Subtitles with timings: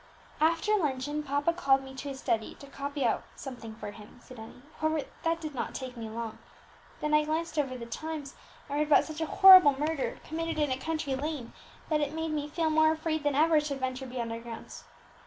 [0.39, 4.39] "After luncheon papa called me to his study to copy out something for him," said
[4.39, 6.39] Emmie; "however, that did not take me long.
[7.01, 8.33] Then I glanced over the Times,
[8.67, 11.53] and read about such a horrible murder, committed in a country lane,
[11.89, 12.85] that it made me feel more
[13.19, 14.85] than ever afraid to venture beyond our grounds.